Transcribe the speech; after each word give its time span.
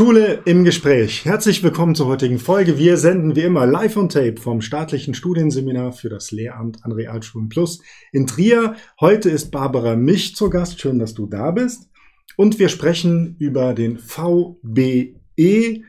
Schule 0.00 0.40
im 0.46 0.64
Gespräch. 0.64 1.26
Herzlich 1.26 1.62
willkommen 1.62 1.94
zur 1.94 2.06
heutigen 2.06 2.38
Folge. 2.38 2.78
Wir 2.78 2.96
senden 2.96 3.36
wie 3.36 3.42
immer 3.42 3.66
live 3.66 3.98
on 3.98 4.08
tape 4.08 4.40
vom 4.40 4.62
staatlichen 4.62 5.12
Studienseminar 5.12 5.92
für 5.92 6.08
das 6.08 6.30
Lehramt 6.30 6.82
an 6.86 6.92
Realschulen 6.92 7.50
Plus 7.50 7.82
in 8.10 8.26
Trier. 8.26 8.76
Heute 8.98 9.28
ist 9.28 9.50
Barbara 9.50 9.96
Mich 9.96 10.34
zu 10.36 10.48
Gast. 10.48 10.80
Schön, 10.80 10.98
dass 10.98 11.12
du 11.12 11.26
da 11.26 11.50
bist. 11.50 11.90
Und 12.38 12.58
wir 12.58 12.70
sprechen 12.70 13.36
über 13.38 13.74
den 13.74 13.98
VBE, 13.98 15.82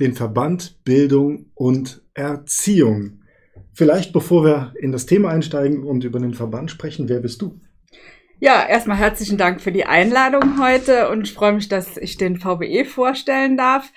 den 0.00 0.14
Verband 0.14 0.80
Bildung 0.82 1.52
und 1.54 2.02
Erziehung. 2.14 3.20
Vielleicht 3.72 4.12
bevor 4.12 4.44
wir 4.44 4.72
in 4.80 4.90
das 4.90 5.06
Thema 5.06 5.28
einsteigen 5.28 5.84
und 5.84 6.02
über 6.02 6.18
den 6.18 6.34
Verband 6.34 6.72
sprechen, 6.72 7.08
wer 7.08 7.20
bist 7.20 7.40
du? 7.40 7.60
Ja, 8.40 8.64
erstmal 8.68 8.98
herzlichen 8.98 9.36
Dank 9.36 9.60
für 9.60 9.72
die 9.72 9.86
Einladung 9.86 10.62
heute 10.62 11.08
und 11.08 11.22
ich 11.26 11.34
freue 11.34 11.54
mich, 11.54 11.68
dass 11.68 11.96
ich 11.96 12.18
den 12.18 12.36
VBE 12.36 12.84
vorstellen 12.84 13.56
darf. 13.56 13.92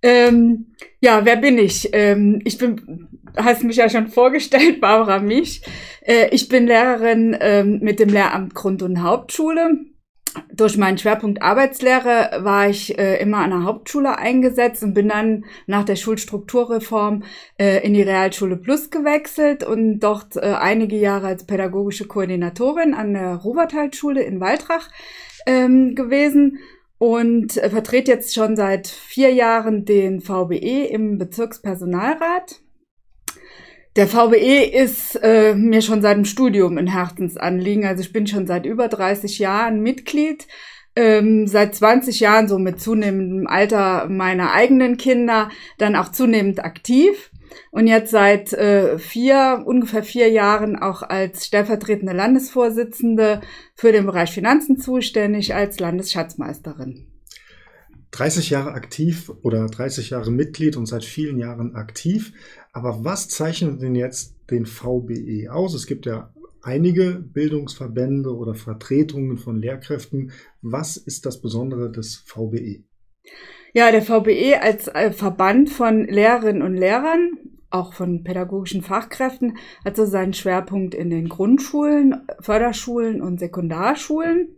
Ähm, 0.00 0.74
ja, 1.00 1.26
wer 1.26 1.36
bin 1.36 1.58
ich? 1.58 1.90
Ähm, 1.92 2.40
ich 2.44 2.56
bin, 2.56 3.08
hast 3.36 3.64
mich 3.64 3.76
ja 3.76 3.90
schon 3.90 4.08
vorgestellt, 4.08 4.80
Barbara 4.80 5.18
Mich. 5.18 5.60
Äh, 6.00 6.28
ich 6.30 6.48
bin 6.48 6.66
Lehrerin 6.66 7.36
ähm, 7.38 7.80
mit 7.82 8.00
dem 8.00 8.08
Lehramt 8.08 8.54
Grund- 8.54 8.82
und 8.82 9.02
Hauptschule 9.02 9.91
durch 10.52 10.76
meinen 10.76 10.98
Schwerpunkt 10.98 11.42
Arbeitslehre 11.42 12.40
war 12.42 12.68
ich 12.68 12.98
äh, 12.98 13.20
immer 13.20 13.38
an 13.38 13.50
der 13.50 13.64
Hauptschule 13.64 14.18
eingesetzt 14.18 14.82
und 14.82 14.94
bin 14.94 15.08
dann 15.08 15.44
nach 15.66 15.84
der 15.84 15.96
Schulstrukturreform 15.96 17.24
äh, 17.58 17.84
in 17.84 17.94
die 17.94 18.02
Realschule 18.02 18.56
Plus 18.56 18.90
gewechselt 18.90 19.64
und 19.64 20.00
dort 20.00 20.36
äh, 20.36 20.40
einige 20.40 20.96
Jahre 20.96 21.28
als 21.28 21.44
pädagogische 21.44 22.06
Koordinatorin 22.06 22.94
an 22.94 23.14
der 23.14 23.36
Rubertalschule 23.36 24.22
in 24.22 24.40
Waldrach 24.40 24.88
ähm, 25.46 25.94
gewesen 25.94 26.58
und 26.98 27.56
äh, 27.56 27.68
vertrete 27.68 28.12
jetzt 28.12 28.34
schon 28.34 28.56
seit 28.56 28.86
vier 28.86 29.32
Jahren 29.32 29.84
den 29.84 30.20
VBE 30.20 30.86
im 30.86 31.18
Bezirkspersonalrat. 31.18 32.60
Der 33.94 34.06
VBE 34.06 34.64
ist 34.64 35.16
äh, 35.22 35.54
mir 35.54 35.82
schon 35.82 36.00
seit 36.00 36.16
dem 36.16 36.24
Studium 36.24 36.78
ein 36.78 36.86
Herzensanliegen. 36.86 37.84
Also 37.84 38.02
ich 38.02 38.12
bin 38.12 38.26
schon 38.26 38.46
seit 38.46 38.64
über 38.64 38.88
30 38.88 39.38
Jahren 39.38 39.82
Mitglied. 39.82 40.46
Ähm, 40.96 41.46
seit 41.46 41.74
20 41.74 42.20
Jahren 42.20 42.48
so 42.48 42.58
mit 42.58 42.80
zunehmendem 42.80 43.46
Alter 43.46 44.08
meiner 44.08 44.52
eigenen 44.52 44.96
Kinder 44.96 45.50
dann 45.78 45.96
auch 45.96 46.10
zunehmend 46.10 46.64
aktiv 46.64 47.30
und 47.70 47.86
jetzt 47.86 48.10
seit 48.10 48.52
äh, 48.52 48.98
vier, 48.98 49.62
ungefähr 49.64 50.02
vier 50.02 50.28
Jahren 50.30 50.76
auch 50.76 51.02
als 51.02 51.46
stellvertretende 51.46 52.12
Landesvorsitzende 52.12 53.40
für 53.74 53.92
den 53.92 54.06
Bereich 54.06 54.32
Finanzen 54.32 54.78
zuständig 54.78 55.54
als 55.54 55.80
Landesschatzmeisterin. 55.80 57.11
30 58.12 58.50
Jahre 58.50 58.72
aktiv 58.72 59.32
oder 59.42 59.66
30 59.66 60.10
Jahre 60.10 60.30
Mitglied 60.30 60.76
und 60.76 60.86
seit 60.86 61.04
vielen 61.04 61.38
Jahren 61.38 61.74
aktiv. 61.74 62.32
Aber 62.72 63.04
was 63.04 63.28
zeichnet 63.28 63.82
denn 63.82 63.94
jetzt 63.94 64.36
den 64.50 64.66
VBE 64.66 65.48
aus? 65.50 65.74
Es 65.74 65.86
gibt 65.86 66.06
ja 66.06 66.32
einige 66.62 67.12
Bildungsverbände 67.14 68.34
oder 68.34 68.54
Vertretungen 68.54 69.38
von 69.38 69.56
Lehrkräften. 69.56 70.32
Was 70.60 70.96
ist 70.96 71.26
das 71.26 71.40
Besondere 71.40 71.90
des 71.90 72.16
VBE? 72.26 72.84
Ja, 73.74 73.90
der 73.90 74.02
VBE 74.02 74.60
als 74.60 74.88
äh, 74.88 75.10
Verband 75.10 75.70
von 75.70 76.04
Lehrerinnen 76.06 76.62
und 76.62 76.74
Lehrern, 76.74 77.38
auch 77.70 77.94
von 77.94 78.22
pädagogischen 78.22 78.82
Fachkräften, 78.82 79.56
hat 79.84 79.96
so 79.96 80.04
seinen 80.04 80.34
Schwerpunkt 80.34 80.94
in 80.94 81.08
den 81.08 81.30
Grundschulen, 81.30 82.26
Förderschulen 82.40 83.22
und 83.22 83.40
Sekundarschulen. 83.40 84.48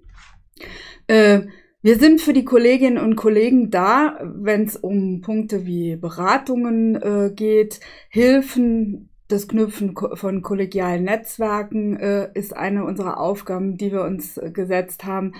Äh, 1.06 1.42
wir 1.84 1.98
sind 1.98 2.22
für 2.22 2.32
die 2.32 2.46
Kolleginnen 2.46 2.96
und 2.96 3.14
Kollegen 3.14 3.70
da, 3.70 4.18
wenn 4.22 4.64
es 4.64 4.74
um 4.74 5.20
Punkte 5.20 5.66
wie 5.66 5.96
Beratungen 5.96 6.94
äh, 6.96 7.30
geht, 7.30 7.78
Hilfen, 8.08 9.10
das 9.28 9.48
Knüpfen 9.48 9.94
von 10.14 10.40
kollegialen 10.40 11.04
Netzwerken 11.04 11.98
äh, 11.98 12.30
ist 12.32 12.56
eine 12.56 12.86
unserer 12.86 13.20
Aufgaben, 13.20 13.76
die 13.76 13.92
wir 13.92 14.00
uns 14.00 14.38
äh, 14.38 14.50
gesetzt 14.50 15.04
haben. 15.04 15.34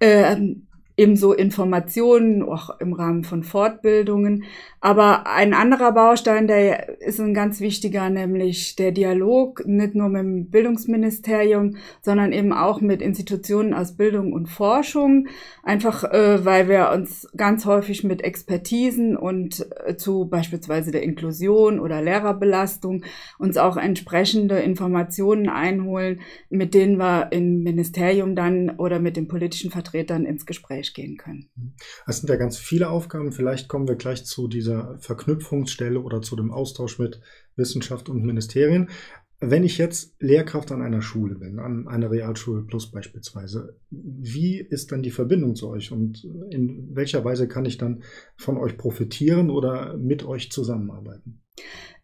Ähm, 0.00 0.68
ebenso 1.00 1.32
Informationen, 1.32 2.42
auch 2.42 2.78
im 2.78 2.92
Rahmen 2.92 3.24
von 3.24 3.42
Fortbildungen. 3.42 4.44
Aber 4.82 5.26
ein 5.26 5.54
anderer 5.54 5.92
Baustein, 5.92 6.46
der 6.46 7.00
ist 7.00 7.18
ein 7.18 7.32
ganz 7.32 7.60
wichtiger, 7.60 8.10
nämlich 8.10 8.76
der 8.76 8.92
Dialog, 8.92 9.62
nicht 9.66 9.94
nur 9.94 10.10
mit 10.10 10.20
dem 10.20 10.50
Bildungsministerium, 10.50 11.76
sondern 12.02 12.34
eben 12.34 12.52
auch 12.52 12.82
mit 12.82 13.00
Institutionen 13.00 13.72
aus 13.72 13.96
Bildung 13.96 14.34
und 14.34 14.48
Forschung. 14.48 15.28
Einfach, 15.62 16.04
äh, 16.04 16.44
weil 16.44 16.68
wir 16.68 16.90
uns 16.90 17.26
ganz 17.34 17.64
häufig 17.64 18.04
mit 18.04 18.22
Expertisen 18.22 19.16
und 19.16 19.66
äh, 19.86 19.96
zu 19.96 20.26
beispielsweise 20.26 20.90
der 20.90 21.02
Inklusion 21.02 21.80
oder 21.80 22.02
Lehrerbelastung 22.02 23.04
uns 23.38 23.56
auch 23.56 23.78
entsprechende 23.78 24.58
Informationen 24.58 25.48
einholen, 25.48 26.20
mit 26.50 26.74
denen 26.74 26.98
wir 26.98 27.28
im 27.32 27.62
Ministerium 27.62 28.36
dann 28.36 28.68
oder 28.76 28.98
mit 28.98 29.16
den 29.16 29.28
politischen 29.28 29.70
Vertretern 29.70 30.26
ins 30.26 30.44
Gespräch 30.44 30.89
gehen 30.94 31.16
können. 31.16 31.50
Es 32.06 32.18
sind 32.18 32.28
ja 32.28 32.36
ganz 32.36 32.58
viele 32.58 32.88
Aufgaben. 32.88 33.32
Vielleicht 33.32 33.68
kommen 33.68 33.88
wir 33.88 33.96
gleich 33.96 34.24
zu 34.24 34.48
dieser 34.48 34.98
Verknüpfungsstelle 34.98 36.00
oder 36.00 36.22
zu 36.22 36.36
dem 36.36 36.50
Austausch 36.50 36.98
mit 36.98 37.20
Wissenschaft 37.56 38.08
und 38.08 38.24
Ministerien. 38.24 38.90
Wenn 39.42 39.64
ich 39.64 39.78
jetzt 39.78 40.14
Lehrkraft 40.20 40.70
an 40.70 40.82
einer 40.82 41.00
Schule 41.00 41.34
bin, 41.34 41.58
an 41.60 41.88
einer 41.88 42.10
Realschule 42.10 42.62
Plus 42.62 42.90
beispielsweise, 42.90 43.78
wie 43.90 44.58
ist 44.58 44.92
dann 44.92 45.02
die 45.02 45.10
Verbindung 45.10 45.54
zu 45.56 45.70
euch 45.70 45.92
und 45.92 46.24
in 46.50 46.94
welcher 46.94 47.24
Weise 47.24 47.48
kann 47.48 47.64
ich 47.64 47.78
dann 47.78 48.02
von 48.36 48.58
euch 48.58 48.76
profitieren 48.76 49.48
oder 49.48 49.96
mit 49.96 50.24
euch 50.24 50.52
zusammenarbeiten? 50.52 51.40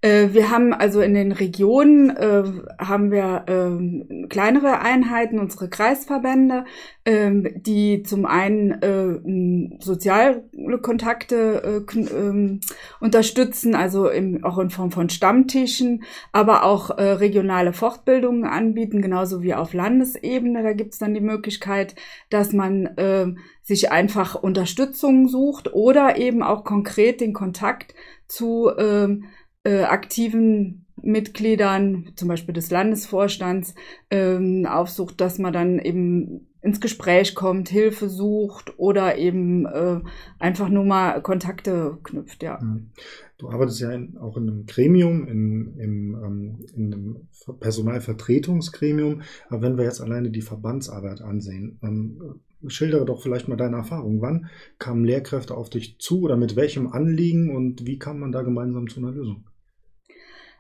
Äh, 0.03 0.29
wir 0.33 0.51
haben 0.51 0.75
also 0.75 1.01
in 1.01 1.15
den 1.15 1.33
Regionen 1.33 2.11
äh, 2.11 2.45
haben 2.79 3.11
wir 3.11 3.45
äh, 3.47 4.27
kleinere 4.29 4.81
Einheiten, 4.81 5.39
unsere 5.39 5.69
Kreisverbände, 5.69 6.65
ähm, 7.05 7.49
die 7.57 8.03
zum 8.03 8.27
einen 8.27 8.73
äh, 8.83 9.83
soziale 9.83 10.45
Kontakte 10.83 11.85
äh, 11.95 11.99
ähm, 11.99 12.61
unterstützen, 13.01 13.75
also 13.75 14.09
im, 14.09 14.45
auch 14.45 14.59
in 14.59 14.71
Form 14.71 14.91
von 14.91 15.09
Stammtischen, 15.09 16.05
aber 16.33 16.65
auch 16.65 16.91
äh, 16.91 17.03
regionale 17.03 17.73
Fortbildungen 17.73 18.45
anbieten, 18.45 19.01
genauso 19.01 19.43
wie 19.43 19.55
auf 19.55 19.73
Landesebene. 19.73 20.63
Da 20.63 20.73
gibt 20.75 20.93
es 20.93 20.99
dann 20.99 21.15
die 21.15 21.21
Möglichkeit, 21.21 21.95
dass 22.29 22.53
man 22.53 22.91
ähm, 22.99 23.39
sich 23.63 23.91
einfach 23.91 24.35
Unterstützung 24.35 25.27
sucht 25.29 25.73
oder 25.73 26.19
eben 26.19 26.43
auch 26.43 26.65
konkret 26.65 27.21
den 27.21 27.33
Kontakt 27.33 27.95
zu 28.29 28.71
ähm, 28.77 29.25
äh, 29.67 29.83
aktiven 29.83 30.87
Mitgliedern, 31.03 32.13
zum 32.15 32.29
Beispiel 32.29 32.55
des 32.55 32.71
Landesvorstands, 32.71 33.75
ähm, 34.11 34.65
aufsucht, 34.67 35.21
dass 35.21 35.39
man 35.39 35.53
dann 35.53 35.79
eben 35.81 36.47
ins 36.63 36.81
Gespräch 36.81 37.35
kommt, 37.35 37.69
Hilfe 37.69 38.09
sucht 38.09 38.79
oder 38.79 39.19
eben 39.19 39.67
äh, 39.67 40.01
einfach 40.39 40.69
nur 40.69 40.85
mal 40.85 41.21
Kontakte 41.21 41.99
knüpft, 42.03 42.43
ja. 42.43 42.61
Mhm. 42.63 42.91
Du 43.39 43.51
arbeitest 43.51 43.81
ja 43.81 43.93
in, 43.93 44.17
auch 44.17 44.37
in 44.37 44.49
einem 44.49 44.67
Gremium, 44.67 45.27
in, 45.27 45.79
in, 45.79 46.15
ähm, 46.15 46.67
in 46.75 46.95
einem 46.95 47.29
Personalvertretungsgremium. 47.61 49.23
Aber 49.49 49.63
wenn 49.63 49.77
wir 49.77 49.85
jetzt 49.85 50.01
alleine 50.01 50.31
die 50.31 50.41
Verbandsarbeit 50.41 51.21
ansehen, 51.21 51.79
ähm, 51.83 52.41
schildere 52.67 53.05
doch 53.05 53.23
vielleicht 53.23 53.47
mal 53.49 53.57
deine 53.57 53.77
Erfahrung. 53.77 54.23
Wann 54.23 54.47
kamen 54.79 55.05
Lehrkräfte 55.05 55.55
auf 55.55 55.69
dich 55.69 55.99
zu 55.99 56.23
oder 56.23 56.37
mit 56.37 56.57
welchem 56.57 56.87
Anliegen 56.87 57.55
und 57.55 57.87
wie 57.87 57.99
kam 57.99 58.21
man 58.21 58.33
da 58.33 58.43
gemeinsam 58.43 58.89
zu 58.89 59.01
einer 59.01 59.13
Lösung? 59.13 59.45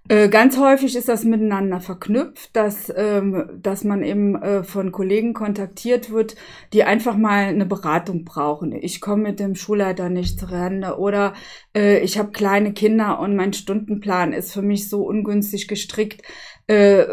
Äh, 0.08 0.28
ganz 0.28 0.56
häufig 0.56 0.94
ist 0.94 1.08
das 1.08 1.24
miteinander 1.24 1.80
verknüpft, 1.80 2.54
dass, 2.54 2.92
ähm, 2.96 3.50
dass 3.60 3.82
man 3.82 4.04
eben 4.04 4.40
äh, 4.40 4.62
von 4.62 4.92
Kollegen 4.92 5.34
kontaktiert 5.34 6.10
wird, 6.10 6.36
die 6.72 6.84
einfach 6.84 7.16
mal 7.16 7.46
eine 7.46 7.66
Beratung 7.66 8.24
brauchen. 8.24 8.72
Ich 8.72 9.00
komme 9.00 9.24
mit 9.24 9.40
dem 9.40 9.56
Schulleiter 9.56 10.08
nicht 10.08 10.38
zurande 10.38 10.98
oder 10.98 11.34
äh, 11.74 11.98
ich 12.00 12.18
habe 12.18 12.30
kleine 12.30 12.72
Kinder 12.72 13.18
und 13.18 13.34
mein 13.34 13.52
Stundenplan 13.52 14.32
ist 14.32 14.52
für 14.52 14.62
mich 14.62 14.88
so 14.88 15.04
ungünstig 15.04 15.66
gestrickt, 15.66 16.22
äh, 16.66 17.06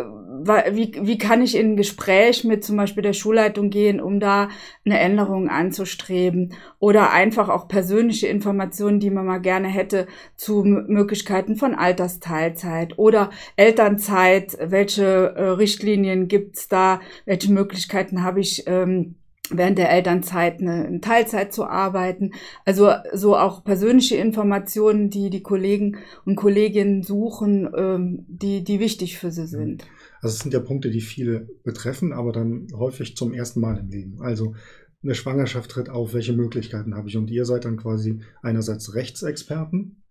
wie, 0.72 0.94
wie 1.02 1.18
kann 1.18 1.42
ich 1.42 1.56
in 1.56 1.72
ein 1.72 1.78
Gespräch 1.78 2.44
mit 2.44 2.64
zum 2.64 2.76
Beispiel 2.76 3.04
der 3.04 3.14
Schulleitung 3.14 3.70
gehen, 3.70 4.02
um 4.02 4.20
da 4.20 4.50
eine 4.86 5.00
Änderung 5.00 5.50
anzustreben? 5.50 6.54
Oder 6.80 7.12
einfach 7.12 7.50
auch 7.50 7.68
persönliche 7.68 8.28
Informationen, 8.28 9.00
die 9.00 9.10
man 9.10 9.26
mal 9.26 9.40
gerne 9.40 9.68
hätte 9.68 10.08
zu 10.36 10.64
Möglichkeiten 10.64 11.56
von 11.56 11.76
Altersteilzeit 11.76 12.98
oder 12.98 13.30
Elternzeit, 13.56 14.58
welche 14.60 15.04
äh, 15.36 15.44
Richtlinien 15.50 16.28
gibt's 16.28 16.68
da, 16.68 17.00
welche 17.26 17.52
Möglichkeiten 17.52 18.24
habe 18.24 18.42
ich, 18.42 18.64
ähm, 18.68 19.16
während 19.50 19.78
der 19.78 19.92
Elternzeit 19.92 20.62
eine, 20.62 20.86
eine 20.86 21.02
Teilzeit 21.02 21.54
zu 21.54 21.66
arbeiten. 21.66 22.32
Also 22.66 22.92
so 23.14 23.36
auch 23.36 23.64
persönliche 23.64 24.16
Informationen, 24.16 25.10
die 25.10 25.30
die 25.30 25.44
Kollegen 25.44 25.98
und 26.26 26.36
Kolleginnen 26.36 27.04
suchen, 27.04 27.70
ähm, 27.76 28.26
die, 28.28 28.64
die 28.64 28.80
wichtig 28.80 29.18
für 29.18 29.32
sie 29.32 29.48
sind. 29.48 29.86
Also 30.22 30.36
es 30.36 30.40
sind 30.40 30.54
ja 30.54 30.62
Punkte, 30.62 30.90
die 30.90 31.02
viele 31.02 31.50
betreffen, 31.64 32.14
aber 32.14 32.32
dann 32.32 32.68
häufig 32.74 33.18
zum 33.18 33.34
ersten 33.34 33.60
Mal 33.60 33.78
im 33.78 33.90
Leben. 33.90 34.22
Also 34.22 34.56
eine 35.04 35.16
Schwangerschaft 35.16 35.70
tritt 35.70 35.90
auf, 35.90 36.14
welche 36.14 36.34
Möglichkeiten 36.34 36.96
habe 36.96 37.10
ich? 37.10 37.18
Und 37.18 37.30
ihr 37.30 37.46
seid 37.46 37.66
dann 37.66 37.78
quasi 37.78 38.22
einerseits 38.42 38.96
Rechtsexperten, 38.96 40.02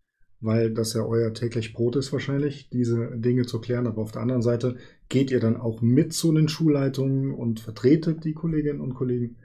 weil 0.40 0.75
das 0.75 0.93
ja 0.93 1.02
euer 1.02 1.32
täglich 1.32 1.73
Brot 1.73 1.96
ist 1.96 2.12
wahrscheinlich, 2.12 2.69
diese 2.69 3.17
Dinge 3.17 3.46
zu 3.46 3.58
klären. 3.61 3.87
Aber 3.87 4.02
auf 4.02 4.12
der 4.12 4.20
anderen 4.20 4.43
Seite 4.43 4.76
geht 5.12 5.31
ihr 5.31 5.41
dann 5.41 5.59
auch 5.59 5.82
mit 5.82 6.14
zu 6.14 6.32
den 6.32 6.49
Schulleitungen 6.49 7.32
und 7.32 7.61
vertretet 7.61 8.25
die 8.25 8.32
Kolleginnen 8.32 8.81
und 8.81 8.94
Kollegen? 8.94 9.37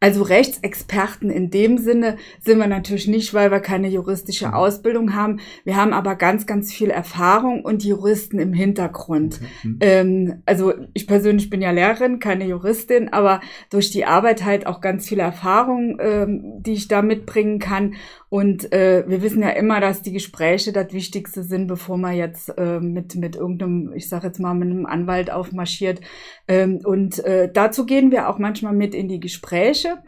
Also 0.00 0.22
Rechtsexperten 0.22 1.28
in 1.28 1.50
dem 1.50 1.76
Sinne 1.76 2.18
sind 2.40 2.58
wir 2.58 2.68
natürlich 2.68 3.08
nicht, 3.08 3.34
weil 3.34 3.50
wir 3.50 3.58
keine 3.58 3.88
juristische 3.88 4.48
mhm. 4.48 4.54
Ausbildung 4.54 5.14
haben. 5.14 5.40
Wir 5.64 5.74
haben 5.74 5.92
aber 5.92 6.14
ganz, 6.14 6.46
ganz 6.46 6.72
viel 6.72 6.90
Erfahrung 6.90 7.64
und 7.64 7.84
Juristen 7.84 8.38
im 8.38 8.52
Hintergrund. 8.52 9.40
Mhm. 9.64 9.78
Ähm, 9.80 10.42
also 10.46 10.72
ich 10.94 11.08
persönlich 11.08 11.50
bin 11.50 11.60
ja 11.60 11.72
Lehrerin, 11.72 12.20
keine 12.20 12.46
Juristin, 12.46 13.08
aber 13.08 13.40
durch 13.70 13.90
die 13.90 14.04
Arbeit 14.04 14.44
halt 14.44 14.68
auch 14.68 14.80
ganz 14.80 15.08
viel 15.08 15.18
Erfahrung, 15.18 15.98
ähm, 16.00 16.62
die 16.62 16.74
ich 16.74 16.86
da 16.86 17.02
mitbringen 17.02 17.58
kann. 17.58 17.94
Und 18.28 18.72
äh, 18.72 19.04
wir 19.08 19.22
wissen 19.22 19.42
ja 19.42 19.50
immer, 19.50 19.80
dass 19.80 20.02
die 20.02 20.12
Gespräche 20.12 20.72
das 20.72 20.92
Wichtigste 20.92 21.42
sind, 21.42 21.66
bevor 21.66 21.96
man 21.96 22.14
jetzt 22.14 22.50
äh, 22.56 22.78
mit, 22.78 23.16
mit 23.16 23.34
irgendeinem, 23.34 23.92
ich 23.94 24.08
sage 24.08 24.28
jetzt 24.28 24.38
mal, 24.38 24.54
mit 24.54 24.70
einem 24.70 24.86
Anwalt 24.98 25.30
aufmarschiert. 25.30 26.00
Ähm, 26.46 26.80
und 26.84 27.18
äh, 27.24 27.50
dazu 27.52 27.86
gehen 27.86 28.10
wir 28.10 28.28
auch 28.28 28.38
manchmal 28.38 28.74
mit 28.74 28.94
in 28.94 29.08
die 29.08 29.20
Gespräche. 29.20 29.98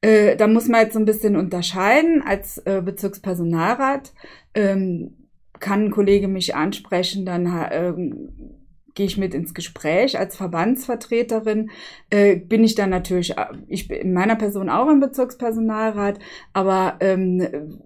Äh, 0.00 0.36
da 0.36 0.46
muss 0.46 0.68
man 0.68 0.82
jetzt 0.82 0.94
so 0.94 0.98
ein 0.98 1.04
bisschen 1.04 1.36
unterscheiden. 1.36 2.22
Als 2.22 2.58
äh, 2.58 2.82
Bezirkspersonalrat 2.84 4.12
ähm, 4.54 5.28
kann 5.58 5.84
ein 5.84 5.90
Kollege 5.90 6.26
mich 6.26 6.54
ansprechen, 6.54 7.26
dann 7.26 7.46
äh, 7.46 7.92
gehe 8.94 9.06
ich 9.06 9.18
mit 9.18 9.34
ins 9.34 9.54
Gespräch. 9.54 10.18
Als 10.18 10.36
Verbandsvertreterin 10.36 11.70
äh, 12.10 12.36
bin 12.36 12.64
ich 12.64 12.74
dann 12.74 12.90
natürlich, 12.90 13.36
äh, 13.36 13.46
ich 13.68 13.88
bin 13.88 13.98
in 13.98 14.12
meiner 14.12 14.36
Person 14.36 14.68
auch 14.68 14.88
im 14.88 15.00
Bezirkspersonalrat, 15.00 16.18
aber 16.52 16.96
ähm, 17.00 17.78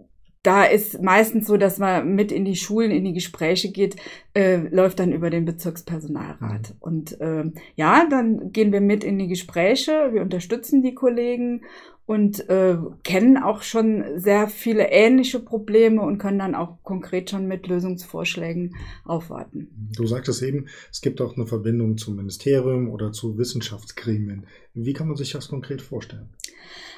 da 0.44 0.64
ist 0.64 1.02
meistens 1.02 1.46
so, 1.46 1.56
dass 1.56 1.78
man 1.78 2.14
mit 2.14 2.30
in 2.30 2.44
die 2.44 2.54
Schulen, 2.54 2.90
in 2.90 3.04
die 3.04 3.14
Gespräche 3.14 3.72
geht, 3.72 3.96
äh, 4.34 4.58
läuft 4.68 5.00
dann 5.00 5.12
über 5.12 5.30
den 5.30 5.46
Bezirkspersonalrat. 5.46 6.70
Mhm. 6.70 6.76
Und 6.80 7.20
äh, 7.20 7.44
ja, 7.76 8.06
dann 8.08 8.52
gehen 8.52 8.70
wir 8.70 8.82
mit 8.82 9.04
in 9.04 9.18
die 9.18 9.26
Gespräche, 9.26 10.10
wir 10.12 10.20
unterstützen 10.20 10.82
die 10.82 10.94
Kollegen 10.94 11.62
und 12.06 12.46
äh, 12.50 12.76
kennen 13.02 13.38
auch 13.38 13.62
schon 13.62 14.04
sehr 14.16 14.48
viele 14.48 14.90
ähnliche 14.90 15.40
Probleme 15.40 16.02
und 16.02 16.18
können 16.18 16.38
dann 16.38 16.54
auch 16.54 16.76
konkret 16.82 17.30
schon 17.30 17.48
mit 17.48 17.66
Lösungsvorschlägen 17.66 18.76
aufwarten. 19.06 19.90
Du 19.96 20.06
sagtest 20.06 20.42
eben, 20.42 20.66
es 20.92 21.00
gibt 21.00 21.22
auch 21.22 21.36
eine 21.36 21.46
Verbindung 21.46 21.96
zum 21.96 22.16
Ministerium 22.16 22.90
oder 22.90 23.12
zu 23.12 23.38
Wissenschaftsgremien. 23.38 24.46
Wie 24.74 24.92
kann 24.92 25.08
man 25.08 25.16
sich 25.16 25.32
das 25.32 25.48
konkret 25.48 25.80
vorstellen? 25.80 26.28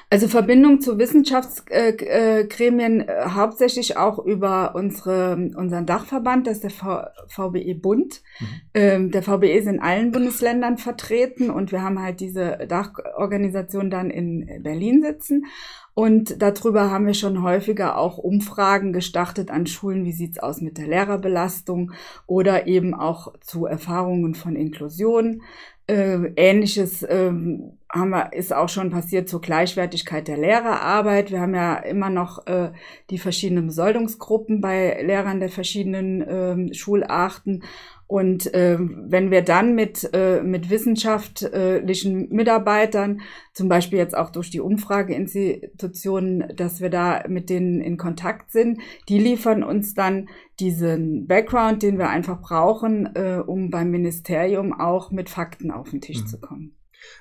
Also 0.09 0.29
Verbindung 0.29 0.79
zu 0.79 0.97
Wissenschaftsgremien 0.97 3.01
äh, 3.01 3.25
hauptsächlich 3.27 3.97
auch 3.97 4.19
über 4.19 4.73
unsere, 4.73 5.33
unseren 5.55 5.85
Dachverband, 5.85 6.47
das 6.47 6.57
ist 6.57 6.63
der 6.63 6.69
v 6.69 7.01
VBE 7.27 7.75
Bund. 7.75 8.21
Mhm. 8.39 8.45
Ähm, 8.73 9.11
der 9.11 9.21
VBE 9.21 9.57
ist 9.57 9.67
in 9.67 9.81
allen 9.81 10.11
Bundesländern 10.11 10.77
vertreten 10.77 11.49
und 11.49 11.73
wir 11.73 11.81
haben 11.81 12.01
halt 12.01 12.21
diese 12.21 12.57
Dachorganisation 12.69 13.89
dann 13.89 14.09
in 14.09 14.63
Berlin 14.63 15.01
sitzen. 15.01 15.45
Und 15.93 16.41
darüber 16.41 16.89
haben 16.89 17.07
wir 17.07 17.15
schon 17.15 17.41
häufiger 17.41 17.97
auch 17.97 18.17
Umfragen 18.17 18.93
gestartet 18.93 19.51
an 19.51 19.67
Schulen, 19.67 20.05
wie 20.05 20.13
sieht's 20.13 20.39
aus 20.39 20.61
mit 20.61 20.77
der 20.77 20.87
Lehrerbelastung 20.87 21.91
oder 22.27 22.67
eben 22.67 22.93
auch 22.93 23.33
zu 23.41 23.65
Erfahrungen 23.65 24.35
von 24.35 24.55
Inklusion. 24.55 25.41
Äh, 25.87 26.31
Ähnliches 26.35 27.05
ähm, 27.09 27.76
haben 27.91 28.09
wir, 28.09 28.33
ist 28.33 28.53
auch 28.53 28.69
schon 28.69 28.89
passiert 28.89 29.29
zur 29.29 29.41
Gleichwertigkeit 29.41 30.27
der 30.27 30.37
Lehrerarbeit. 30.37 31.31
Wir 31.31 31.41
haben 31.41 31.55
ja 31.55 31.75
immer 31.75 32.09
noch 32.09 32.45
äh, 32.47 32.71
die 33.09 33.17
verschiedenen 33.17 33.67
Besoldungsgruppen 33.67 34.61
bei 34.61 35.01
Lehrern 35.01 35.39
der 35.39 35.49
verschiedenen 35.49 36.25
ähm, 36.27 36.73
Schularten. 36.73 37.63
Und 38.07 38.53
äh, 38.53 38.77
wenn 38.79 39.31
wir 39.31 39.41
dann 39.41 39.75
mit, 39.75 40.09
äh, 40.13 40.41
mit 40.41 40.69
wissenschaftlichen 40.69 42.29
Mitarbeitern, 42.29 43.19
zum 43.53 43.67
Beispiel 43.67 43.99
jetzt 43.99 44.15
auch 44.15 44.29
durch 44.29 44.49
die 44.49 44.61
Umfrageinstitutionen, 44.61 46.55
dass 46.55 46.79
wir 46.79 46.89
da 46.89 47.25
mit 47.27 47.49
denen 47.49 47.81
in 47.81 47.97
Kontakt 47.97 48.51
sind, 48.51 48.79
die 49.09 49.19
liefern 49.19 49.61
uns 49.61 49.93
dann 49.93 50.29
diesen 50.61 51.27
Background, 51.27 51.83
den 51.83 51.97
wir 51.97 52.07
einfach 52.07 52.41
brauchen, 52.41 53.13
äh, 53.15 53.41
um 53.45 53.69
beim 53.69 53.91
Ministerium 53.91 54.71
auch 54.71 55.11
mit 55.11 55.29
Fakten 55.29 55.69
auf 55.69 55.89
den 55.89 55.99
Tisch 55.99 56.21
mhm. 56.21 56.27
zu 56.27 56.39
kommen. 56.39 56.76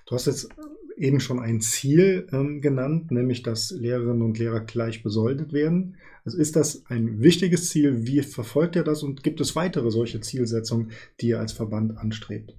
Du 0.07 0.15
hast 0.15 0.27
jetzt 0.27 0.49
eben 0.97 1.21
schon 1.21 1.39
ein 1.39 1.61
Ziel 1.61 2.27
ähm, 2.33 2.61
genannt, 2.61 3.11
nämlich 3.11 3.43
dass 3.43 3.71
Lehrerinnen 3.71 4.23
und 4.23 4.39
Lehrer 4.39 4.61
gleich 4.61 5.03
besoldet 5.03 5.53
werden. 5.53 5.97
Also 6.25 6.39
ist 6.39 6.57
das 6.57 6.85
ein 6.89 7.21
wichtiges 7.21 7.69
Ziel? 7.69 8.07
Wie 8.07 8.23
verfolgt 8.23 8.77
ihr 8.77 8.85
das 8.85 9.03
und 9.03 9.23
gibt 9.23 9.41
es 9.41 9.55
weitere 9.55 9.91
solche 9.91 10.21
Zielsetzungen, 10.21 10.91
die 11.21 11.29
ihr 11.29 11.39
als 11.39 11.53
Verband 11.53 11.99
anstrebt? 11.99 12.57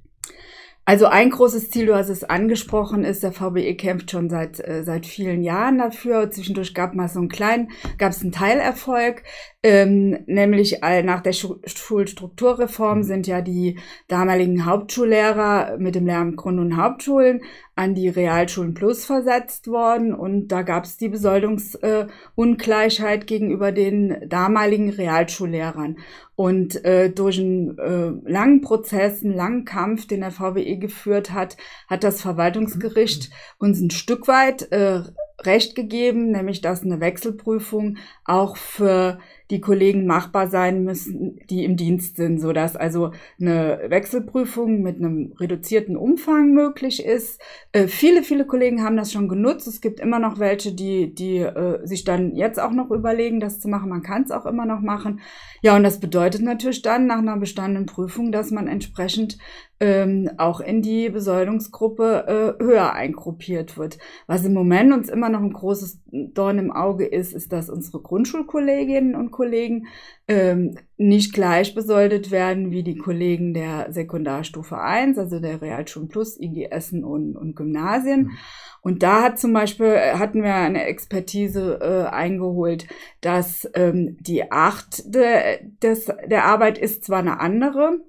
Also 0.89 1.07
ein 1.07 1.31
großes 1.31 1.69
Ziel, 1.69 1.87
du 1.87 1.95
hast 1.95 2.07
es 2.07 2.23
angesprochen, 2.23 3.03
ist, 3.03 3.21
der 3.21 3.33
VBE 3.33 3.75
kämpft 3.75 4.09
schon 4.09 4.29
seit, 4.29 4.65
äh, 4.65 4.85
seit 4.85 5.05
vielen 5.05 5.43
Jahren 5.43 5.79
dafür. 5.79 6.31
Zwischendurch 6.31 6.73
gab 6.73 6.95
mal 6.95 7.09
so 7.09 7.19
einen 7.19 7.27
kleinen, 7.27 7.71
gab 7.97 8.11
es 8.13 8.21
einen 8.21 8.31
Teilerfolg, 8.31 9.23
ähm, 9.67 10.19
nämlich 10.27 10.79
nach 10.81 11.19
der 11.19 11.33
Schulstrukturreform 11.33 13.03
sind 13.03 13.27
ja 13.27 13.41
die 13.41 13.77
damaligen 14.07 14.65
Hauptschullehrer 14.65 15.75
mit 15.77 15.95
dem 15.95 16.05
Lehramt 16.05 16.37
Grund- 16.37 16.61
und 16.61 16.77
Hauptschulen 16.77 17.41
an 17.75 17.93
die 17.93 18.07
Realschulen 18.07 18.73
Plus 18.73 19.03
versetzt 19.03 19.67
worden. 19.67 20.13
Und 20.13 20.53
da 20.53 20.61
gab 20.61 20.85
es 20.85 20.95
die 20.95 21.09
Besoldungsungleichheit 21.09 23.23
äh, 23.23 23.25
gegenüber 23.25 23.73
den 23.73 24.29
damaligen 24.29 24.89
Realschullehrern. 24.89 25.97
Und 26.37 26.85
äh, 26.85 27.09
durch 27.09 27.37
einen 27.37 27.77
äh, 27.77 28.13
langen 28.31 28.61
Prozess, 28.61 29.21
einen 29.21 29.35
langen 29.35 29.65
Kampf, 29.65 30.07
den 30.07 30.21
der 30.21 30.31
VWE 30.31 30.77
geführt 30.77 31.33
hat, 31.33 31.57
hat 31.89 32.05
das 32.05 32.21
Verwaltungsgericht 32.21 33.31
uns 33.57 33.81
ein 33.81 33.91
Stück 33.91 34.29
weit 34.29 34.71
äh, 34.71 35.01
Recht 35.41 35.75
gegeben, 35.75 36.31
nämlich 36.31 36.61
dass 36.61 36.83
eine 36.83 36.99
Wechselprüfung 36.99 37.97
auch 38.25 38.57
für 38.57 39.19
die 39.49 39.61
Kollegen 39.61 40.05
machbar 40.05 40.49
sein 40.49 40.83
müssen, 40.83 41.39
die 41.49 41.63
im 41.63 41.77
Dienst 41.77 42.17
sind, 42.17 42.39
so 42.39 42.51
dass 42.51 42.75
also 42.75 43.11
eine 43.39 43.79
Wechselprüfung 43.87 44.81
mit 44.81 44.97
einem 44.97 45.33
reduzierten 45.39 45.95
Umfang 45.95 46.53
möglich 46.53 47.05
ist. 47.05 47.39
Äh, 47.71 47.87
viele, 47.87 48.23
viele 48.23 48.45
Kollegen 48.45 48.83
haben 48.83 48.97
das 48.97 49.11
schon 49.11 49.29
genutzt. 49.29 49.67
Es 49.67 49.81
gibt 49.81 49.99
immer 49.99 50.19
noch 50.19 50.39
welche, 50.39 50.73
die, 50.73 51.13
die 51.13 51.37
äh, 51.37 51.85
sich 51.85 52.03
dann 52.03 52.35
jetzt 52.35 52.59
auch 52.59 52.71
noch 52.71 52.91
überlegen, 52.91 53.39
das 53.39 53.59
zu 53.59 53.69
machen. 53.69 53.89
Man 53.89 54.03
kann 54.03 54.23
es 54.23 54.31
auch 54.31 54.45
immer 54.45 54.65
noch 54.65 54.81
machen. 54.81 55.21
Ja, 55.61 55.75
und 55.75 55.83
das 55.83 55.99
bedeutet 55.99 56.41
natürlich 56.41 56.81
dann 56.81 57.07
nach 57.07 57.19
einer 57.19 57.37
bestandenen 57.37 57.85
Prüfung, 57.85 58.31
dass 58.31 58.51
man 58.51 58.67
entsprechend 58.67 59.37
ähm, 59.79 60.29
auch 60.37 60.59
in 60.59 60.81
die 60.81 61.09
Besoldungsgruppe 61.09 62.57
äh, 62.59 62.63
höher 62.63 62.93
eingruppiert 62.93 63.77
wird. 63.77 63.99
Was 64.25 64.43
im 64.45 64.53
Moment 64.53 64.91
uns 64.93 65.09
immer 65.09 65.29
noch 65.29 65.41
ein 65.41 65.53
großes 65.53 65.99
Dorn 66.11 66.57
im 66.57 66.71
Auge 66.71 67.05
ist, 67.05 67.33
ist, 67.33 67.53
dass 67.53 67.69
unsere 67.69 68.01
Grundschulkolleginnen 68.01 69.15
und 69.15 69.31
Kollegen 69.37 69.87
ähm, 70.27 70.77
nicht 70.97 71.31
gleich 71.31 71.75
besoldet 71.75 72.31
werden 72.31 72.71
wie 72.71 72.83
die 72.83 72.97
Kollegen 72.97 73.53
der 73.53 73.93
Sekundarstufe 73.93 74.79
1, 74.79 75.17
also 75.19 75.39
der 75.39 75.61
Realschulen 75.61 76.09
Plus, 76.09 76.39
IG 76.39 76.65
Essen 76.71 77.03
und, 77.03 77.37
und 77.37 77.55
Gymnasien. 77.55 78.23
Mhm. 78.23 78.37
Und 78.81 79.03
da 79.03 79.21
hat 79.21 79.39
zum 79.39 79.53
Beispiel, 79.53 79.87
äh, 79.87 80.13
hatten 80.13 80.43
wir 80.43 80.55
eine 80.55 80.85
Expertise 80.85 81.79
äh, 81.81 82.09
eingeholt, 82.09 82.87
dass 83.21 83.69
ähm, 83.73 84.17
die 84.21 84.51
Art 84.51 85.03
de, 85.13 85.59
des, 85.81 86.11
der 86.25 86.45
Arbeit 86.45 86.77
ist 86.77 87.03
zwar 87.03 87.19
eine 87.19 87.39
andere, 87.39 87.99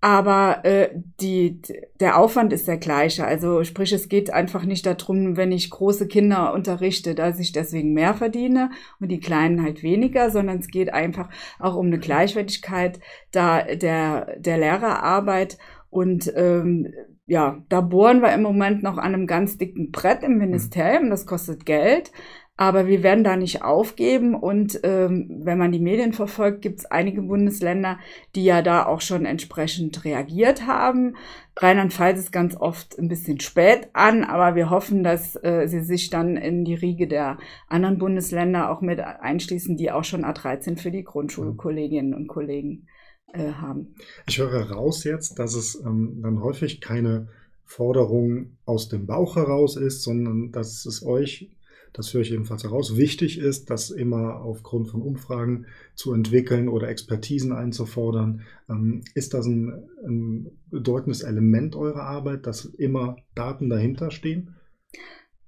aber 0.00 0.64
äh, 0.64 0.90
die, 1.20 1.60
der 1.98 2.18
Aufwand 2.18 2.52
ist 2.52 2.68
der 2.68 2.76
gleiche. 2.78 3.24
Also 3.24 3.64
sprich, 3.64 3.92
es 3.92 4.08
geht 4.08 4.30
einfach 4.32 4.64
nicht 4.64 4.86
darum, 4.86 5.36
wenn 5.36 5.50
ich 5.50 5.70
große 5.70 6.06
Kinder 6.06 6.52
unterrichte, 6.54 7.16
dass 7.16 7.40
ich 7.40 7.50
deswegen 7.50 7.94
mehr 7.94 8.14
verdiene 8.14 8.70
und 9.00 9.08
die 9.08 9.18
Kleinen 9.18 9.62
halt 9.62 9.82
weniger, 9.82 10.30
sondern 10.30 10.58
es 10.58 10.68
geht 10.68 10.92
einfach 10.92 11.28
auch 11.58 11.74
um 11.74 11.86
eine 11.86 11.98
Gleichwertigkeit 11.98 13.00
da 13.32 13.62
der, 13.62 14.38
der 14.38 14.58
Lehrerarbeit. 14.58 15.58
Und 15.90 16.32
ähm, 16.36 16.92
ja, 17.28 17.62
da 17.68 17.82
bohren 17.82 18.22
wir 18.22 18.32
im 18.32 18.40
Moment 18.40 18.82
noch 18.82 18.96
an 18.96 19.14
einem 19.14 19.26
ganz 19.26 19.58
dicken 19.58 19.90
Brett 19.92 20.22
im 20.22 20.38
Ministerium. 20.38 21.10
Das 21.10 21.26
kostet 21.26 21.66
Geld. 21.66 22.10
Aber 22.56 22.88
wir 22.88 23.02
werden 23.02 23.22
da 23.22 23.36
nicht 23.36 23.62
aufgeben. 23.62 24.34
Und 24.34 24.80
ähm, 24.82 25.28
wenn 25.44 25.58
man 25.58 25.70
die 25.70 25.78
Medien 25.78 26.14
verfolgt, 26.14 26.62
gibt 26.62 26.80
es 26.80 26.86
einige 26.86 27.20
Bundesländer, 27.20 27.98
die 28.34 28.44
ja 28.44 28.62
da 28.62 28.86
auch 28.86 29.02
schon 29.02 29.26
entsprechend 29.26 30.06
reagiert 30.06 30.66
haben. 30.66 31.16
Rheinland-Pfalz 31.58 32.18
ist 32.18 32.32
ganz 32.32 32.56
oft 32.56 32.98
ein 32.98 33.08
bisschen 33.08 33.40
spät 33.40 33.90
an, 33.92 34.24
aber 34.24 34.56
wir 34.56 34.70
hoffen, 34.70 35.04
dass 35.04 35.36
äh, 35.44 35.66
sie 35.66 35.82
sich 35.82 36.08
dann 36.08 36.38
in 36.38 36.64
die 36.64 36.74
Riege 36.74 37.06
der 37.06 37.36
anderen 37.68 37.98
Bundesländer 37.98 38.70
auch 38.70 38.80
mit 38.80 39.00
einschließen, 39.00 39.76
die 39.76 39.92
auch 39.92 40.04
schon 40.04 40.24
A13 40.24 40.78
für 40.78 40.90
die 40.90 41.04
Grundschulkolleginnen 41.04 42.14
und 42.14 42.26
Kollegen 42.26 42.88
äh, 43.32 43.52
haben. 43.52 43.94
Ich 44.26 44.38
höre 44.38 44.70
raus 44.70 45.04
jetzt, 45.04 45.38
dass 45.38 45.54
es 45.54 45.80
ähm, 45.84 46.20
dann 46.22 46.40
häufig 46.40 46.80
keine 46.80 47.28
Forderung 47.64 48.56
aus 48.64 48.88
dem 48.88 49.06
Bauch 49.06 49.36
heraus 49.36 49.76
ist, 49.76 50.02
sondern 50.02 50.52
dass 50.52 50.86
es 50.86 51.04
euch, 51.04 51.50
das 51.92 52.14
höre 52.14 52.22
ich 52.22 52.30
jedenfalls 52.30 52.64
heraus, 52.64 52.96
wichtig 52.96 53.38
ist, 53.38 53.68
das 53.68 53.90
immer 53.90 54.40
aufgrund 54.40 54.88
von 54.88 55.02
Umfragen 55.02 55.66
zu 55.94 56.14
entwickeln 56.14 56.68
oder 56.68 56.88
Expertisen 56.88 57.52
einzufordern. 57.52 58.42
Ähm, 58.70 59.02
ist 59.14 59.34
das 59.34 59.46
ein, 59.46 59.86
ein 60.06 60.50
bedeutendes 60.70 61.22
Element 61.22 61.76
eurer 61.76 62.04
Arbeit, 62.04 62.46
dass 62.46 62.64
immer 62.64 63.16
Daten 63.34 63.68
dahinter 63.68 64.10
stehen? 64.10 64.54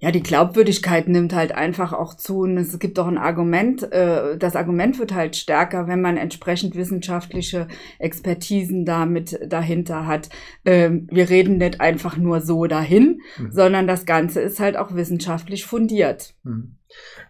Ja, 0.03 0.11
die 0.11 0.23
Glaubwürdigkeit 0.23 1.09
nimmt 1.09 1.35
halt 1.35 1.53
einfach 1.53 1.93
auch 1.93 2.15
zu 2.15 2.41
und 2.41 2.57
es 2.57 2.79
gibt 2.79 2.99
auch 2.99 3.07
ein 3.07 3.19
Argument, 3.19 3.93
äh, 3.93 4.39
das 4.39 4.57
Argument 4.57 4.99
wird 4.99 5.15
halt 5.15 5.37
stärker, 5.37 5.89
wenn 5.89 6.01
man 6.01 6.17
entsprechend 6.17 6.75
wissenschaftliche 6.75 7.69
Expertisen 7.99 8.87
damit 8.87 9.39
dahinter 9.47 10.07
hat. 10.07 10.31
Ähm, 10.65 11.07
wir 11.11 11.29
reden 11.29 11.59
nicht 11.59 11.83
einfach 11.83 12.17
nur 12.17 12.41
so 12.41 12.67
dahin, 12.67 13.21
mhm. 13.37 13.53
sondern 13.53 13.87
das 13.87 14.07
Ganze 14.07 14.41
ist 14.41 14.59
halt 14.59 14.79
auch 14.79 14.95
wissenschaftlich 14.95 15.67
fundiert. 15.67 16.35
Mhm. 16.45 16.77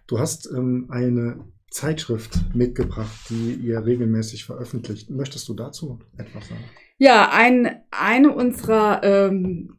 Du 0.07 0.21
hast 0.21 0.49
ähm, 0.55 0.87
eine 0.91 1.45
Zeitschrift 1.71 2.55
mitgebracht, 2.55 3.31
die 3.31 3.55
ihr 3.55 3.85
regelmäßig 3.85 4.45
veröffentlicht. 4.45 5.11
Möchtest 5.11 5.49
du 5.49 5.55
dazu 5.55 5.99
etwas 6.17 6.49
sagen? 6.49 6.65
Ja, 6.99 7.31
ein, 7.33 7.83
eine 7.91 8.31
unserer 8.33 9.03
ähm, 9.03 9.79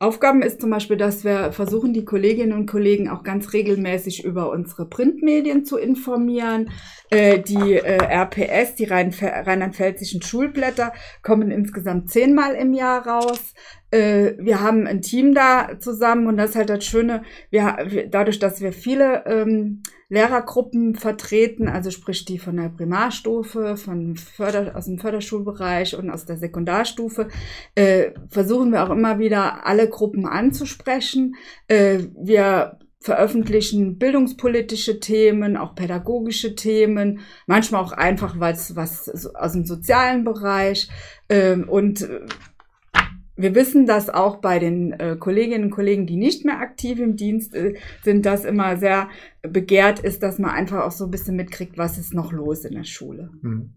Aufgaben 0.00 0.42
ist 0.42 0.60
zum 0.60 0.70
Beispiel, 0.70 0.96
dass 0.96 1.24
wir 1.24 1.50
versuchen, 1.50 1.92
die 1.92 2.04
Kolleginnen 2.04 2.52
und 2.52 2.66
Kollegen 2.66 3.08
auch 3.08 3.24
ganz 3.24 3.52
regelmäßig 3.52 4.24
über 4.24 4.50
unsere 4.50 4.86
Printmedien 4.86 5.64
zu 5.64 5.76
informieren. 5.76 6.70
Äh, 7.10 7.40
die 7.40 7.74
äh, 7.74 7.96
RPS, 7.96 8.76
die 8.76 8.84
rheinland-pfälzischen 8.84 10.22
Schulblätter, 10.22 10.92
kommen 11.22 11.50
insgesamt 11.50 12.10
zehnmal 12.12 12.54
im 12.54 12.74
Jahr 12.74 13.08
raus. 13.08 13.54
Äh, 13.90 14.32
wir 14.38 14.60
haben 14.60 14.86
ein 14.86 15.02
Team 15.02 15.34
da 15.34 15.78
zusammen 15.78 16.26
und 16.26 16.36
das 16.36 16.50
ist 16.50 16.56
halt 16.56 16.70
das 16.70 16.84
Schöne, 16.84 17.22
wir, 17.50 18.06
dadurch, 18.10 18.38
dass 18.38 18.60
wir 18.60 18.72
viele 18.72 19.24
ähm, 19.26 19.82
Lehrergruppen 20.10 20.94
vertreten, 20.94 21.68
also 21.68 21.90
sprich 21.90 22.24
die 22.24 22.38
von 22.38 22.56
der 22.56 22.70
Primarstufe, 22.70 23.76
von 23.76 24.16
Förder, 24.16 24.74
aus 24.74 24.86
dem 24.86 24.98
Förderschulbereich 24.98 25.96
und 25.96 26.10
aus 26.10 26.24
der 26.24 26.38
Sekundarstufe, 26.38 27.28
äh, 27.74 28.12
versuchen 28.28 28.72
wir 28.72 28.82
auch 28.82 28.90
immer 28.90 29.18
wieder 29.18 29.66
alle 29.66 29.88
Gruppen 29.88 30.26
anzusprechen. 30.26 31.34
Äh, 31.66 32.04
wir 32.18 32.78
veröffentlichen 33.00 33.98
bildungspolitische 33.98 34.98
Themen, 34.98 35.56
auch 35.56 35.74
pädagogische 35.74 36.54
Themen, 36.54 37.20
manchmal 37.46 37.82
auch 37.82 37.92
einfach 37.92 38.40
was, 38.40 38.76
was 38.76 39.26
aus 39.34 39.52
dem 39.52 39.64
sozialen 39.64 40.24
Bereich. 40.24 40.88
Ähm, 41.28 41.68
und 41.68 42.08
wir 43.38 43.54
wissen, 43.54 43.86
dass 43.86 44.10
auch 44.10 44.36
bei 44.36 44.58
den 44.58 44.92
äh, 44.92 45.16
Kolleginnen 45.16 45.64
und 45.64 45.70
Kollegen, 45.70 46.06
die 46.06 46.16
nicht 46.16 46.44
mehr 46.44 46.58
aktiv 46.58 46.98
im 46.98 47.16
Dienst 47.16 47.54
äh, 47.54 47.74
sind, 48.02 48.26
das 48.26 48.44
immer 48.44 48.76
sehr 48.76 49.08
begehrt 49.42 50.00
ist, 50.00 50.22
dass 50.22 50.38
man 50.38 50.50
einfach 50.50 50.84
auch 50.84 50.90
so 50.90 51.04
ein 51.04 51.10
bisschen 51.10 51.36
mitkriegt, 51.36 51.78
was 51.78 51.98
ist 51.98 52.12
noch 52.12 52.32
los 52.32 52.64
in 52.64 52.74
der 52.74 52.84
Schule. 52.84 53.30
Mhm. 53.40 53.74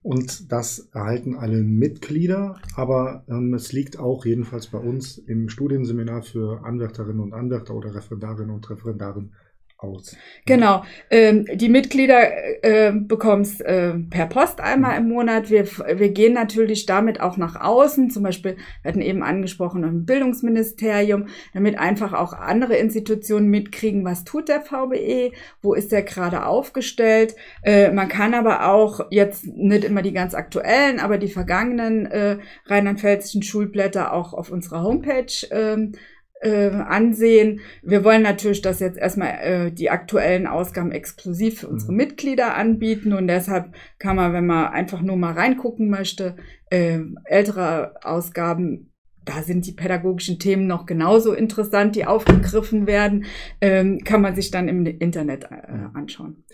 Und 0.00 0.50
das 0.50 0.88
erhalten 0.94 1.36
alle 1.36 1.62
Mitglieder, 1.62 2.60
aber 2.76 3.24
ähm, 3.28 3.52
es 3.52 3.72
liegt 3.72 3.98
auch 3.98 4.24
jedenfalls 4.24 4.68
bei 4.68 4.78
uns 4.78 5.18
im 5.18 5.50
Studienseminar 5.50 6.22
für 6.22 6.64
Anwärterinnen 6.64 7.20
und 7.20 7.34
Anwärter 7.34 7.74
oder 7.74 7.94
Referendarinnen 7.94 8.54
und 8.54 8.70
Referendaren 8.70 9.34
aus. 9.78 10.16
Genau. 10.44 10.82
Ähm, 11.08 11.46
die 11.54 11.68
Mitglieder 11.68 12.64
äh, 12.64 12.92
bekommst 12.92 13.60
äh, 13.60 13.94
per 14.10 14.26
Post 14.26 14.60
einmal 14.60 14.98
im 14.98 15.08
Monat. 15.08 15.50
Wir, 15.50 15.66
wir 15.66 16.08
gehen 16.10 16.34
natürlich 16.34 16.84
damit 16.84 17.20
auch 17.20 17.36
nach 17.36 17.60
außen. 17.60 18.10
Zum 18.10 18.24
Beispiel, 18.24 18.56
wir 18.82 18.88
hatten 18.88 19.00
eben 19.00 19.22
angesprochen, 19.22 19.84
im 19.84 20.04
Bildungsministerium, 20.04 21.28
damit 21.54 21.78
einfach 21.78 22.12
auch 22.12 22.32
andere 22.32 22.76
Institutionen 22.76 23.48
mitkriegen, 23.48 24.04
was 24.04 24.24
tut 24.24 24.48
der 24.48 24.62
VBE, 24.62 25.32
wo 25.62 25.74
ist 25.74 25.92
der 25.92 26.02
gerade 26.02 26.44
aufgestellt. 26.44 27.36
Äh, 27.62 27.92
man 27.92 28.08
kann 28.08 28.34
aber 28.34 28.68
auch 28.68 29.06
jetzt 29.10 29.46
nicht 29.46 29.84
immer 29.84 30.02
die 30.02 30.12
ganz 30.12 30.34
aktuellen, 30.34 30.98
aber 30.98 31.18
die 31.18 31.28
vergangenen 31.28 32.06
äh, 32.06 32.38
rheinland-pfälzischen 32.66 33.44
Schulblätter 33.44 34.12
auch 34.12 34.34
auf 34.34 34.50
unserer 34.50 34.82
Homepage 34.82 35.46
ähm, 35.52 35.92
äh, 36.40 36.70
ansehen. 36.70 37.60
Wir 37.82 38.04
wollen 38.04 38.22
natürlich, 38.22 38.62
dass 38.62 38.80
jetzt 38.80 38.98
erstmal 38.98 39.38
äh, 39.40 39.72
die 39.72 39.90
aktuellen 39.90 40.46
Ausgaben 40.46 40.92
exklusiv 40.92 41.60
für 41.60 41.68
unsere 41.68 41.92
mhm. 41.92 41.98
Mitglieder 41.98 42.54
anbieten 42.54 43.12
und 43.12 43.26
deshalb 43.26 43.74
kann 43.98 44.16
man, 44.16 44.32
wenn 44.32 44.46
man 44.46 44.66
einfach 44.66 45.02
nur 45.02 45.16
mal 45.16 45.32
reingucken 45.32 45.90
möchte, 45.90 46.36
äh, 46.70 47.00
ältere 47.24 47.94
Ausgaben 48.02 48.92
da 49.24 49.42
sind 49.42 49.66
die 49.66 49.72
pädagogischen 49.72 50.38
Themen 50.38 50.66
noch 50.66 50.86
genauso 50.86 51.34
interessant, 51.34 51.94
die 51.96 52.06
aufgegriffen 52.06 52.86
werden, 52.86 53.26
ähm, 53.60 53.98
kann 54.02 54.22
man 54.22 54.34
sich 54.34 54.50
dann 54.50 54.68
im 54.68 54.86
Internet 54.86 55.44
äh, 55.44 55.88
anschauen. 55.92 56.44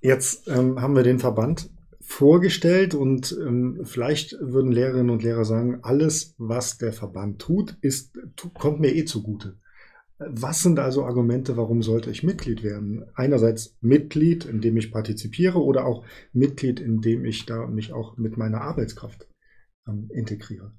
Jetzt 0.00 0.48
ähm, 0.48 0.80
haben 0.80 0.96
wir 0.96 1.02
den 1.02 1.18
Verband 1.18 1.68
vorgestellt 2.10 2.94
und 2.94 3.36
ähm, 3.40 3.82
vielleicht 3.84 4.36
würden 4.40 4.72
Lehrerinnen 4.72 5.10
und 5.10 5.22
Lehrer 5.22 5.44
sagen, 5.44 5.78
alles, 5.82 6.34
was 6.38 6.76
der 6.76 6.92
Verband 6.92 7.40
tut, 7.40 7.76
ist, 7.82 8.18
kommt 8.52 8.80
mir 8.80 8.94
eh 8.94 9.04
zugute. 9.04 9.58
Was 10.18 10.62
sind 10.62 10.78
also 10.80 11.04
Argumente, 11.04 11.56
warum 11.56 11.82
sollte 11.82 12.10
ich 12.10 12.24
Mitglied 12.24 12.62
werden? 12.64 13.04
Einerseits 13.14 13.76
Mitglied, 13.80 14.44
indem 14.44 14.76
ich 14.76 14.90
partizipiere 14.90 15.62
oder 15.62 15.86
auch 15.86 16.04
Mitglied, 16.32 16.80
indem 16.80 17.24
ich 17.24 17.46
da 17.46 17.68
mich 17.68 17.92
auch 17.92 18.18
mit 18.18 18.36
meiner 18.36 18.60
Arbeitskraft 18.60 19.28
ähm, 19.86 20.10
integriere. 20.12 20.72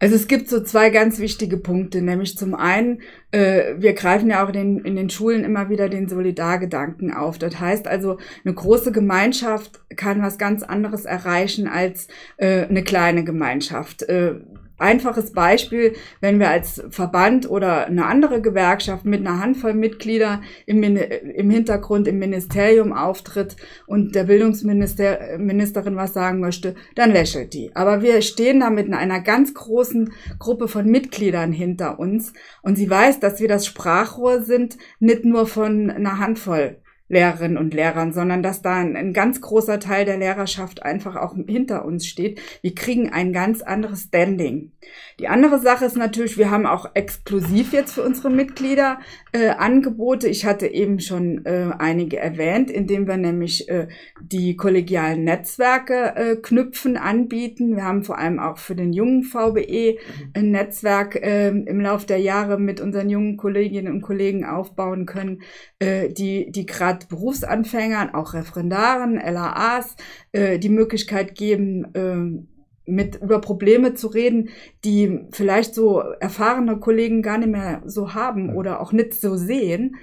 Also 0.00 0.16
es 0.16 0.26
gibt 0.26 0.48
so 0.48 0.62
zwei 0.62 0.90
ganz 0.90 1.18
wichtige 1.18 1.56
Punkte, 1.56 2.02
nämlich 2.02 2.36
zum 2.36 2.54
einen, 2.54 3.00
äh, 3.30 3.74
wir 3.78 3.94
greifen 3.94 4.28
ja 4.28 4.44
auch 4.44 4.50
den, 4.50 4.80
in 4.80 4.96
den 4.96 5.08
Schulen 5.08 5.44
immer 5.44 5.70
wieder 5.70 5.88
den 5.88 6.08
Solidargedanken 6.08 7.14
auf. 7.14 7.38
Das 7.38 7.58
heißt 7.60 7.86
also, 7.86 8.18
eine 8.44 8.54
große 8.54 8.92
Gemeinschaft 8.92 9.80
kann 9.96 10.20
was 10.20 10.36
ganz 10.36 10.62
anderes 10.62 11.04
erreichen 11.04 11.68
als 11.68 12.08
äh, 12.36 12.66
eine 12.66 12.82
kleine 12.82 13.24
Gemeinschaft. 13.24 14.02
Äh, 14.02 14.40
einfaches 14.78 15.32
Beispiel, 15.32 15.94
wenn 16.20 16.38
wir 16.38 16.50
als 16.50 16.82
Verband 16.90 17.48
oder 17.48 17.86
eine 17.86 18.06
andere 18.06 18.40
Gewerkschaft 18.40 19.04
mit 19.04 19.20
einer 19.20 19.40
Handvoll 19.40 19.74
Mitglieder 19.74 20.42
im, 20.66 20.82
im 20.82 21.50
Hintergrund 21.50 22.08
im 22.08 22.18
Ministerium 22.18 22.92
auftritt 22.92 23.56
und 23.86 24.14
der 24.14 24.24
Bildungsministerin 24.24 25.96
was 25.96 26.12
sagen 26.12 26.40
möchte, 26.40 26.74
dann 26.94 27.12
lächelt 27.12 27.54
die. 27.54 27.70
Aber 27.74 28.02
wir 28.02 28.20
stehen 28.22 28.60
da 28.60 28.70
mit 28.70 28.92
einer 28.92 29.20
ganz 29.20 29.54
großen 29.54 30.12
Gruppe 30.38 30.68
von 30.68 30.86
Mitgliedern 30.86 31.52
hinter 31.52 31.98
uns 31.98 32.32
und 32.62 32.76
sie 32.76 32.90
weiß, 32.90 33.20
dass 33.20 33.40
wir 33.40 33.48
das 33.48 33.66
Sprachrohr 33.66 34.42
sind, 34.42 34.76
nicht 34.98 35.24
nur 35.24 35.46
von 35.46 35.90
einer 35.90 36.18
Handvoll 36.18 36.78
Lehrerinnen 37.08 37.58
und 37.58 37.74
Lehrern, 37.74 38.14
sondern 38.14 38.42
dass 38.42 38.62
da 38.62 38.76
ein, 38.76 38.96
ein, 38.96 39.12
ganz 39.12 39.42
großer 39.42 39.78
Teil 39.78 40.06
der 40.06 40.16
Lehrerschaft 40.16 40.82
einfach 40.82 41.16
auch 41.16 41.34
hinter 41.34 41.84
uns 41.84 42.06
steht. 42.06 42.40
Wir 42.62 42.74
kriegen 42.74 43.12
ein 43.12 43.34
ganz 43.34 43.60
anderes 43.60 44.04
Standing. 44.04 44.72
Die 45.20 45.28
andere 45.28 45.58
Sache 45.58 45.84
ist 45.84 45.98
natürlich, 45.98 46.38
wir 46.38 46.50
haben 46.50 46.64
auch 46.64 46.90
exklusiv 46.94 47.74
jetzt 47.74 47.92
für 47.92 48.02
unsere 48.02 48.30
Mitglieder 48.30 49.00
äh, 49.32 49.50
Angebote. 49.50 50.28
Ich 50.28 50.46
hatte 50.46 50.66
eben 50.66 50.98
schon 50.98 51.44
äh, 51.44 51.72
einige 51.78 52.18
erwähnt, 52.18 52.70
indem 52.70 53.06
wir 53.06 53.18
nämlich 53.18 53.68
äh, 53.68 53.88
die 54.22 54.56
kollegialen 54.56 55.24
Netzwerke 55.24 56.16
äh, 56.16 56.36
knüpfen, 56.36 56.96
anbieten. 56.96 57.76
Wir 57.76 57.84
haben 57.84 58.02
vor 58.02 58.18
allem 58.18 58.38
auch 58.40 58.56
für 58.56 58.74
den 58.74 58.94
jungen 58.94 59.24
VBE 59.24 59.98
ein 60.32 60.50
Netzwerk 60.50 61.16
äh, 61.16 61.48
im 61.48 61.80
Laufe 61.80 62.06
der 62.06 62.18
Jahre 62.18 62.58
mit 62.58 62.80
unseren 62.80 63.10
jungen 63.10 63.36
Kolleginnen 63.36 63.92
und 63.92 64.00
Kollegen 64.00 64.44
aufbauen 64.44 65.04
können, 65.04 65.42
äh, 65.78 66.08
die, 66.08 66.50
die 66.50 66.64
gerade 66.64 67.03
Berufsanfängern, 67.08 68.14
auch 68.14 68.34
Referendaren, 68.34 69.14
LAAs, 69.16 69.96
äh, 70.32 70.58
die 70.58 70.68
Möglichkeit 70.68 71.34
geben, 71.34 71.94
äh, 71.94 72.44
mit 72.86 73.16
über 73.16 73.40
Probleme 73.40 73.94
zu 73.94 74.08
reden, 74.08 74.50
die 74.84 75.20
vielleicht 75.32 75.74
so 75.74 76.00
erfahrene 76.00 76.78
Kollegen 76.78 77.22
gar 77.22 77.38
nicht 77.38 77.50
mehr 77.50 77.82
so 77.86 78.14
haben 78.14 78.54
oder 78.54 78.80
auch 78.80 78.92
nicht 78.92 79.14
so 79.14 79.36
sehen. 79.36 79.96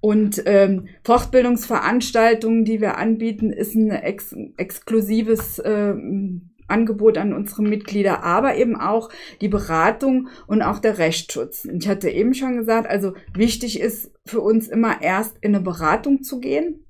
Und 0.00 0.42
ähm, 0.46 0.86
Fortbildungsveranstaltungen, 1.02 2.64
die 2.64 2.80
wir 2.80 2.98
anbieten, 2.98 3.52
ist 3.52 3.74
ein 3.74 3.90
ex 3.90 4.34
exklusives 4.56 5.60
ähm, 5.64 6.50
Angebot 6.68 7.18
an 7.18 7.32
unsere 7.32 7.62
Mitglieder, 7.62 8.22
aber 8.22 8.56
eben 8.56 8.76
auch 8.76 9.10
die 9.40 9.48
Beratung 9.48 10.28
und 10.46 10.62
auch 10.62 10.78
der 10.78 10.98
Rechtsschutz. 10.98 11.64
Ich 11.64 11.88
hatte 11.88 12.10
eben 12.10 12.34
schon 12.34 12.56
gesagt, 12.56 12.88
also 12.88 13.14
wichtig 13.34 13.80
ist 13.80 14.12
für 14.24 14.40
uns 14.40 14.68
immer 14.68 15.02
erst 15.02 15.36
in 15.40 15.54
eine 15.54 15.64
Beratung 15.64 16.22
zu 16.22 16.40
gehen 16.40 16.84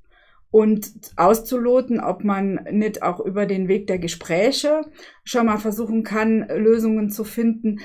und 0.50 0.90
auszuloten, 1.16 2.00
ob 2.00 2.24
man 2.24 2.66
nicht 2.70 3.02
auch 3.02 3.20
über 3.20 3.46
den 3.46 3.68
Weg 3.68 3.86
der 3.86 3.98
Gespräche 3.98 4.82
schon 5.24 5.46
mal 5.46 5.58
versuchen 5.58 6.02
kann, 6.02 6.46
Lösungen 6.48 7.10
zu 7.10 7.24
finden. 7.24 7.80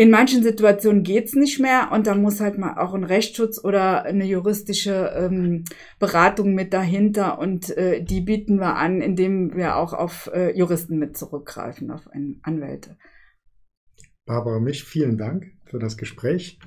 In 0.00 0.10
manchen 0.10 0.44
Situationen 0.44 1.02
geht's 1.02 1.34
nicht 1.34 1.58
mehr 1.58 1.90
und 1.92 2.06
da 2.06 2.14
muss 2.14 2.40
halt 2.40 2.56
mal 2.56 2.78
auch 2.78 2.94
ein 2.94 3.02
Rechtsschutz 3.02 3.62
oder 3.64 4.04
eine 4.04 4.26
juristische 4.26 5.12
ähm, 5.16 5.64
Beratung 5.98 6.54
mit 6.54 6.72
dahinter 6.72 7.40
und 7.40 7.76
äh, 7.76 8.04
die 8.04 8.20
bieten 8.20 8.60
wir 8.60 8.76
an, 8.76 9.00
indem 9.00 9.56
wir 9.56 9.74
auch 9.74 9.94
auf 9.94 10.30
äh, 10.32 10.56
Juristen 10.56 11.00
mit 11.00 11.16
zurückgreifen, 11.16 11.90
auf 11.90 12.08
Anwälte. 12.42 12.96
Barbara 14.24 14.60
Mich, 14.60 14.84
vielen 14.84 15.18
Dank 15.18 15.46
für 15.64 15.80
das 15.80 15.96
Gespräch. 15.96 16.60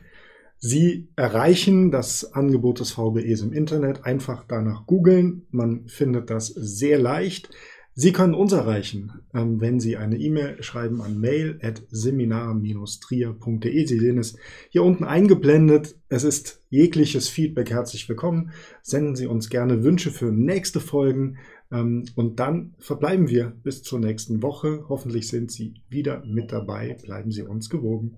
Sie 0.57 1.09
erreichen 1.15 1.89
das 1.89 2.33
Angebot 2.33 2.81
des 2.81 2.91
VBEs 2.91 3.43
im 3.43 3.53
Internet. 3.53 4.03
Einfach 4.03 4.43
danach 4.45 4.85
googeln. 4.85 5.47
Man 5.51 5.87
findet 5.87 6.29
das 6.29 6.47
sehr 6.47 6.99
leicht. 6.99 7.49
Sie 7.93 8.13
können 8.13 8.33
uns 8.33 8.53
erreichen, 8.53 9.11
ähm, 9.33 9.59
wenn 9.59 9.81
Sie 9.81 9.97
eine 9.97 10.17
E-Mail 10.17 10.63
schreiben 10.63 11.01
an 11.01 11.19
mail.seminar-trier.de. 11.19 13.85
Sie 13.85 13.99
sehen 13.99 14.17
es 14.17 14.37
hier 14.69 14.83
unten 14.83 15.03
eingeblendet. 15.03 15.97
Es 16.07 16.23
ist 16.23 16.61
jegliches 16.69 17.27
Feedback 17.27 17.69
herzlich 17.69 18.07
willkommen. 18.07 18.51
Senden 18.81 19.17
Sie 19.17 19.27
uns 19.27 19.49
gerne 19.49 19.83
Wünsche 19.83 20.11
für 20.11 20.31
nächste 20.31 20.79
Folgen. 20.79 21.37
Ähm, 21.69 22.05
und 22.15 22.39
dann 22.39 22.75
verbleiben 22.79 23.27
wir 23.27 23.51
bis 23.61 23.83
zur 23.83 23.99
nächsten 23.99 24.41
Woche. 24.41 24.85
Hoffentlich 24.87 25.27
sind 25.27 25.51
Sie 25.51 25.73
wieder 25.89 26.23
mit 26.25 26.53
dabei. 26.53 26.97
Bleiben 27.03 27.31
Sie 27.31 27.43
uns 27.43 27.69
gewogen. 27.69 28.15